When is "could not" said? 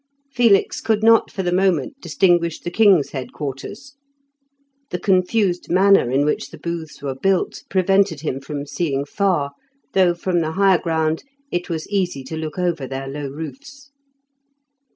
0.81-1.29